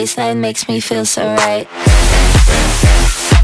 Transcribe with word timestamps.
Baseline 0.00 0.38
makes 0.38 0.68
me 0.68 0.80
feel 0.80 1.04
so 1.04 1.22
right. 1.34 1.89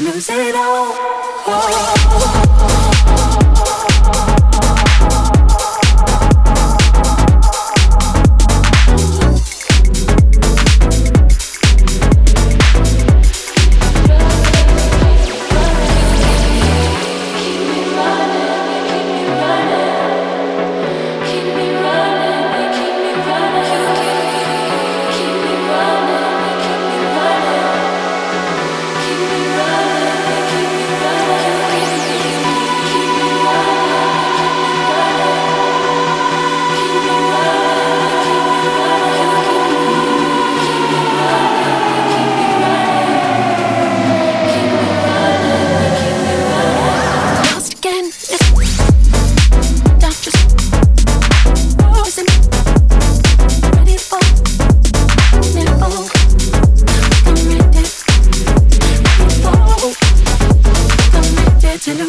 to 0.00 0.02
lose 0.02 0.28
it 0.28 0.54
all. 0.54 0.92
Oh. 1.48 2.75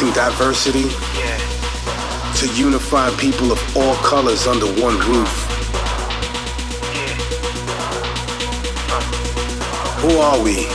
embracing 0.00 0.12
diversity 0.12 0.88
to 2.36 2.46
unifying 2.54 3.16
people 3.16 3.50
of 3.50 3.76
all 3.76 3.94
colors 3.96 4.46
under 4.46 4.66
one 4.80 4.96
roof. 5.08 5.46
Who 10.00 10.18
are 10.18 10.40
we? 10.42 10.66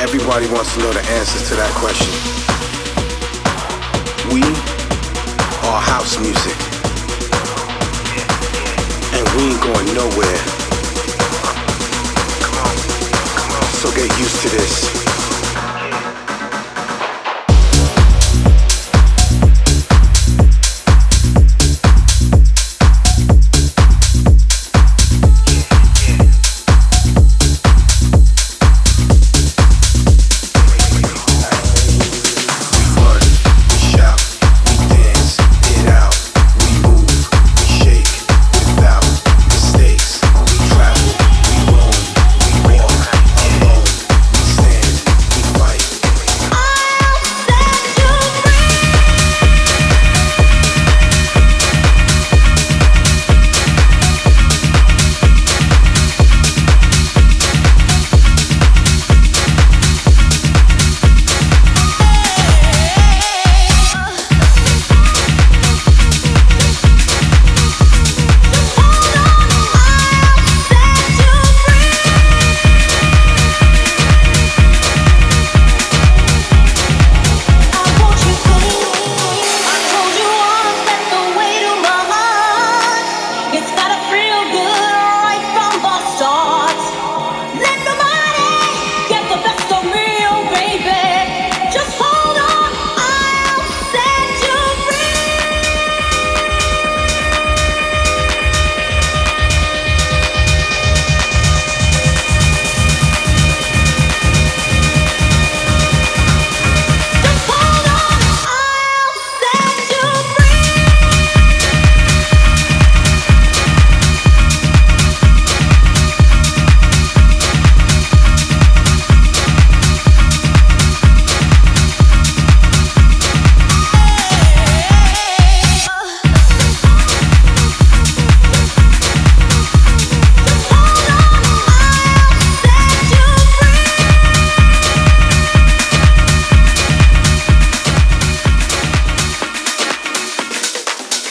Everybody 0.00 0.46
wants 0.50 0.74
to 0.74 0.80
know 0.80 0.92
the 0.92 1.02
answers 1.10 1.48
to 1.48 1.54
that 1.54 1.72
question. 1.76 2.12
We 4.32 4.42
are 5.68 5.80
house 5.80 6.18
music. 6.18 6.56
And 9.14 9.24
we 9.36 9.52
ain't 9.52 9.62
going 9.62 9.94
nowhere. 9.94 10.42
So 13.78 13.90
get 13.94 14.18
used 14.18 14.42
to 14.42 14.48
this. 14.48 15.11